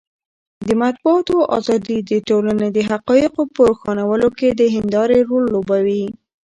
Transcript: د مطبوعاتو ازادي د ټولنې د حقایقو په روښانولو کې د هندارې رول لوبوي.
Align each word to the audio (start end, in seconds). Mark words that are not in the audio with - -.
د 0.67 0.69
مطبوعاتو 0.81 1.37
ازادي 1.57 1.97
د 2.11 2.11
ټولنې 2.29 2.67
د 2.71 2.79
حقایقو 2.89 3.43
په 3.55 3.59
روښانولو 3.69 4.27
کې 4.37 4.49
د 4.53 4.61
هندارې 4.75 5.17
رول 5.29 5.43
لوبوي. 5.53 6.05